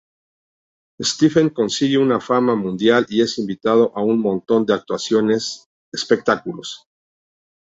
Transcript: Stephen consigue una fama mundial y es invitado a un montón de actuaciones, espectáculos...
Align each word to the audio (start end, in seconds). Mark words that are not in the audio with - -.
Stephen 1.03 1.51
consigue 1.51 1.99
una 1.99 2.19
fama 2.19 2.55
mundial 2.55 3.05
y 3.07 3.21
es 3.21 3.37
invitado 3.37 3.95
a 3.95 4.01
un 4.01 4.19
montón 4.19 4.65
de 4.65 4.73
actuaciones, 4.73 5.69
espectáculos... 5.93 6.87